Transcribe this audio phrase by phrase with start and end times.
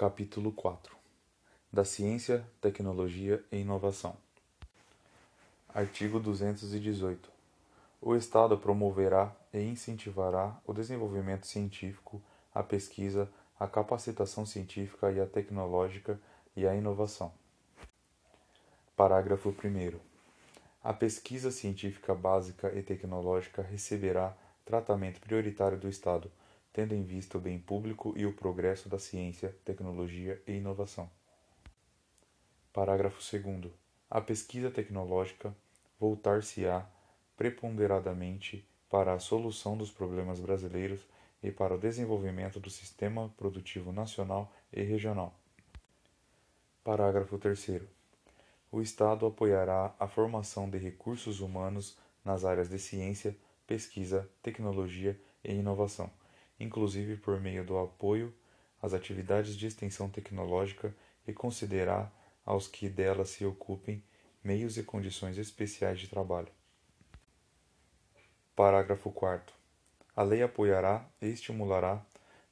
[0.00, 0.96] Capítulo 4
[1.70, 4.16] Da Ciência, Tecnologia e Inovação.
[5.68, 7.30] Artigo 218.
[8.00, 12.18] O Estado promoverá e incentivará o desenvolvimento científico,
[12.54, 13.28] a pesquisa,
[13.58, 16.18] a capacitação científica e a tecnológica
[16.56, 17.30] e a inovação.
[18.96, 20.00] Parágrafo 1.
[20.82, 26.32] A pesquisa científica básica e tecnológica receberá tratamento prioritário do Estado
[26.72, 31.10] tendo em vista o bem público e o progresso da ciência, tecnologia e inovação.
[32.72, 33.72] Parágrafo 2.
[34.08, 35.54] A pesquisa tecnológica
[35.98, 36.88] voltar-se-á
[37.36, 41.00] preponderadamente para a solução dos problemas brasileiros
[41.42, 45.34] e para o desenvolvimento do sistema produtivo nacional e regional.
[46.84, 47.82] Parágrafo 3.
[48.70, 55.52] O Estado apoiará a formação de recursos humanos nas áreas de ciência, pesquisa, tecnologia e
[55.54, 56.10] inovação
[56.60, 58.32] inclusive por meio do apoio
[58.80, 60.94] às atividades de extensão tecnológica
[61.26, 62.12] e considerar
[62.44, 64.02] aos que delas se ocupem
[64.44, 66.48] meios e condições especiais de trabalho.
[68.54, 69.54] Parágrafo 4
[70.14, 72.04] A lei apoiará e estimulará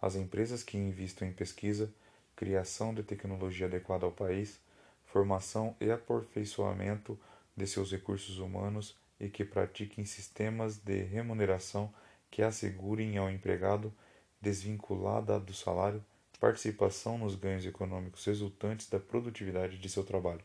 [0.00, 1.92] as empresas que investam em pesquisa,
[2.34, 4.60] criação de tecnologia adequada ao país,
[5.06, 7.18] formação e aperfeiçoamento
[7.56, 11.92] de seus recursos humanos e que pratiquem sistemas de remuneração
[12.30, 13.92] que assegurem ao empregado,
[14.40, 16.04] desvinculada do salário,
[16.38, 20.42] participação nos ganhos econômicos resultantes da produtividade de seu trabalho.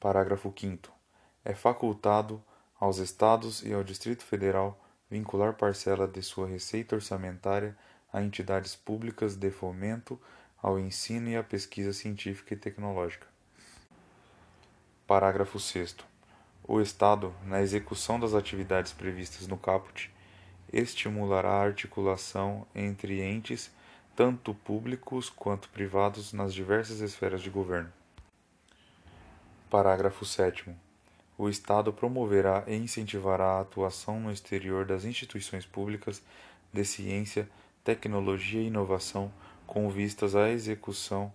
[0.00, 0.90] Parágrafo 5.
[1.44, 2.42] É facultado
[2.78, 4.78] aos Estados e ao Distrito Federal
[5.10, 7.76] vincular parcela de sua receita orçamentária
[8.12, 10.20] a entidades públicas de fomento
[10.62, 13.26] ao ensino e à pesquisa científica e tecnológica.
[15.06, 15.96] Parágrafo 6.
[16.64, 20.12] O Estado, na execução das atividades previstas no caput,
[20.72, 23.70] estimulará a articulação entre entes
[24.14, 27.92] tanto públicos quanto privados nas diversas esferas de governo.
[29.70, 30.74] Parágrafo 7
[31.38, 36.20] o Estado promoverá e incentivará a atuação no exterior das instituições públicas
[36.72, 37.48] de ciência,
[37.84, 39.32] tecnologia e inovação
[39.64, 41.32] com vistas à execução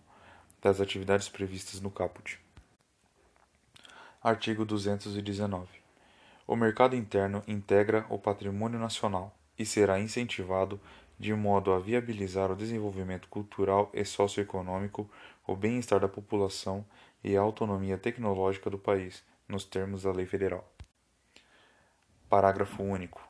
[0.62, 2.38] das atividades previstas no caput.
[4.22, 5.83] Artigo 219.
[6.54, 10.80] O mercado interno integra o patrimônio nacional e será incentivado
[11.18, 15.10] de modo a viabilizar o desenvolvimento cultural e socioeconômico,
[15.48, 16.86] o bem-estar da população
[17.24, 20.72] e a autonomia tecnológica do país, nos termos da lei federal.
[22.30, 23.28] Parágrafo único.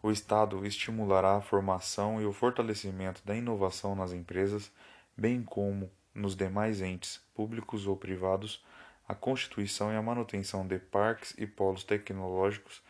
[0.00, 4.70] O Estado estimulará a formação e o fortalecimento da inovação nas empresas,
[5.16, 8.64] bem como nos demais entes, públicos ou privados,
[9.10, 12.80] a constituição e a manutenção de parques e polos tecnológicos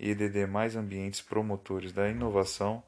[0.00, 2.82] e de demais ambientes promotores da inovação,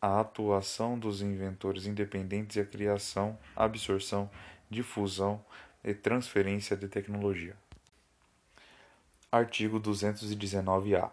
[0.00, 4.30] a atuação dos inventores independentes e a criação, absorção,
[4.70, 5.44] difusão
[5.84, 7.54] e transferência de tecnologia.
[9.30, 11.10] Artigo 219-A.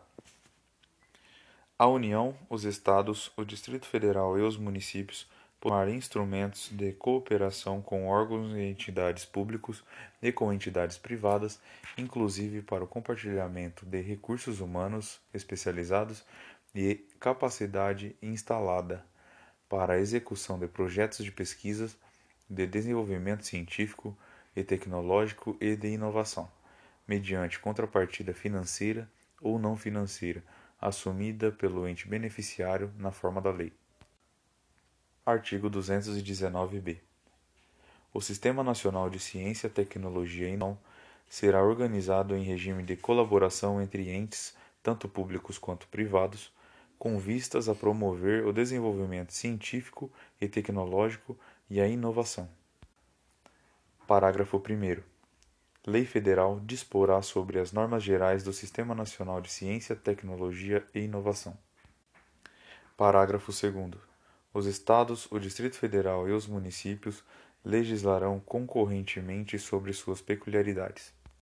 [1.78, 5.28] A União, os Estados, o Distrito Federal e os municípios
[5.60, 9.84] tomar instrumentos de cooperação com órgãos e entidades públicos
[10.22, 11.60] e com entidades privadas,
[11.98, 16.24] inclusive para o compartilhamento de recursos humanos especializados
[16.74, 19.06] e capacidade instalada
[19.68, 21.90] para a execução de projetos de pesquisa,
[22.50, 24.18] de desenvolvimento científico
[24.56, 26.50] e tecnológico e de inovação,
[27.08, 29.10] mediante contrapartida financeira
[29.42, 30.44] ou não financeira
[30.82, 33.74] assumida pelo ente beneficiário na forma da lei.
[35.30, 36.98] Artigo 219-B.
[38.12, 40.80] O Sistema Nacional de Ciência, Tecnologia e Inovação
[41.30, 46.52] será organizado em regime de colaboração entre entes, tanto públicos quanto privados,
[46.98, 51.38] com vistas a promover o desenvolvimento científico e tecnológico
[51.70, 52.50] e a inovação.
[54.08, 55.04] Parágrafo 1.
[55.86, 61.56] Lei Federal disporá sobre as normas gerais do Sistema Nacional de Ciência, Tecnologia e Inovação.
[62.98, 64.10] Parágrafo 2.
[64.52, 67.24] Os Estados, o Distrito Federal e os municípios
[67.64, 71.14] legislarão concorrentemente sobre suas peculiaridades.